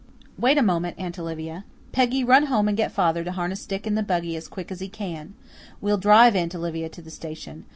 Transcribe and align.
"Wait 0.35 0.57
a 0.57 0.63
moment, 0.63 0.97
Aunt 0.97 1.19
Olivia. 1.19 1.63
Peggy, 1.91 2.23
run 2.23 2.47
home 2.47 2.67
and 2.67 2.75
get 2.75 2.91
father 2.91 3.23
to 3.23 3.31
harness 3.33 3.67
Dick 3.67 3.85
in 3.85 3.93
the 3.93 4.01
buggy 4.01 4.35
as 4.35 4.47
quickly 4.47 4.73
as 4.73 4.79
he 4.79 4.89
can. 4.89 5.35
We'll 5.79 5.99
drive 5.99 6.35
Aunt 6.35 6.55
Olivia 6.55 6.89
to 6.89 7.03
the 7.03 7.11
station. 7.11 7.65